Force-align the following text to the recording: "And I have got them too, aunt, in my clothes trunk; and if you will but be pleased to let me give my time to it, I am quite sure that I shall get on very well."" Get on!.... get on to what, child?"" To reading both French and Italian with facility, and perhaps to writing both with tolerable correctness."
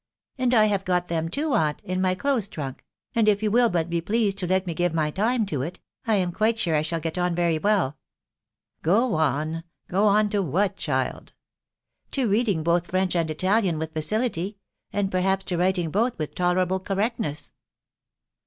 "And 0.39 0.55
I 0.55 0.65
have 0.65 0.83
got 0.83 1.09
them 1.09 1.29
too, 1.29 1.53
aunt, 1.53 1.79
in 1.85 2.01
my 2.01 2.15
clothes 2.15 2.47
trunk; 2.47 2.83
and 3.13 3.29
if 3.29 3.43
you 3.43 3.51
will 3.51 3.69
but 3.69 3.87
be 3.87 4.01
pleased 4.01 4.39
to 4.39 4.47
let 4.47 4.65
me 4.65 4.73
give 4.73 4.95
my 4.95 5.11
time 5.11 5.45
to 5.45 5.61
it, 5.61 5.79
I 6.07 6.15
am 6.15 6.31
quite 6.31 6.57
sure 6.57 6.73
that 6.73 6.79
I 6.79 6.81
shall 6.81 6.99
get 6.99 7.19
on 7.19 7.35
very 7.35 7.59
well."" 7.59 7.99
Get 8.83 8.93
on!.... 8.95 9.63
get 9.87 9.97
on 9.97 10.29
to 10.31 10.41
what, 10.41 10.75
child?"" 10.75 11.33
To 12.13 12.27
reading 12.27 12.63
both 12.63 12.87
French 12.87 13.15
and 13.15 13.29
Italian 13.29 13.77
with 13.77 13.93
facility, 13.93 14.57
and 14.91 15.11
perhaps 15.11 15.45
to 15.45 15.57
writing 15.59 15.91
both 15.91 16.17
with 16.17 16.33
tolerable 16.33 16.79
correctness." 16.79 17.51